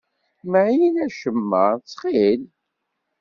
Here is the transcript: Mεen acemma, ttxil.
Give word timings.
Mεen 0.51 0.95
acemma, 1.05 1.65
ttxil. 1.77 2.41